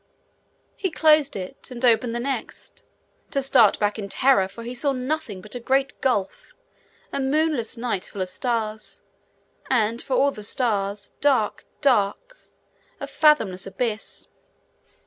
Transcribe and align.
He 0.75 0.89
closed 0.89 1.35
it, 1.35 1.69
and 1.69 1.85
opened 1.85 2.15
the 2.15 2.19
next 2.19 2.81
to 3.29 3.39
start 3.39 3.77
back 3.77 3.99
in 3.99 4.09
terror, 4.09 4.47
for 4.47 4.63
he 4.63 4.73
saw 4.73 4.93
nothing 4.93 5.41
but 5.41 5.53
a 5.53 5.59
great 5.59 6.01
gulf, 6.01 6.55
a 7.13 7.19
moonless 7.19 7.77
night, 7.77 8.05
full 8.07 8.23
of 8.23 8.29
stars, 8.29 9.03
and, 9.69 10.01
for 10.01 10.15
all 10.15 10.31
the 10.31 10.41
stars, 10.41 11.11
dark, 11.21 11.65
dark! 11.81 12.35
a 12.99 13.05
fathomless 13.05 13.67
abyss. 13.67 14.27